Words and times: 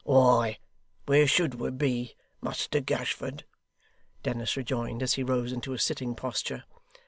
'Why, 0.03 0.57
where 1.05 1.27
should 1.27 1.53
we 1.53 1.69
be, 1.69 2.15
Muster 2.41 2.79
Gashford!' 2.79 3.43
Dennis 4.23 4.57
rejoined 4.57 5.03
as 5.03 5.13
he 5.13 5.21
rose 5.21 5.51
into 5.53 5.73
a 5.73 5.77
sitting 5.77 6.15
posture. 6.15 6.63